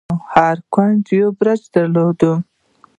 هر 0.33 0.57
کونج 0.73 1.03
يو 1.19 1.27
برج 1.37 1.61
درلود. 1.73 2.21